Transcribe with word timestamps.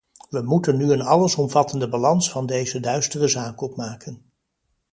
We 0.29 0.41
moeten 0.41 0.77
nu 0.77 0.91
een 0.91 1.01
allesomvattende 1.01 1.89
balans 1.89 2.31
van 2.31 2.45
deze 2.45 2.79
duistere 2.79 3.27
zaak 3.27 3.61
opmaken. 3.61 4.25